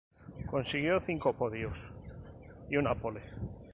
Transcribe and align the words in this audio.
Consiguió 0.47 0.99
cinco 0.99 1.33
podios 1.33 1.79
y 2.71 2.75
una 2.77 2.95
pole. 2.95 3.21